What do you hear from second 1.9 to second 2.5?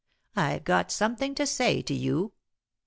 you!"